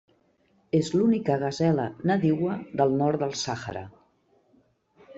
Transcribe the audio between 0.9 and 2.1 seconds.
l'única gasela